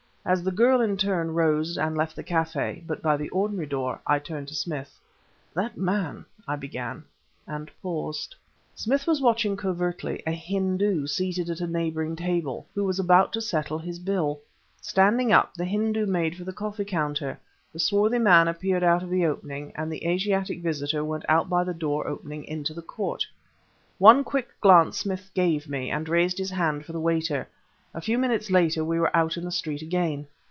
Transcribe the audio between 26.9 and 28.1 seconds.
the waiter. A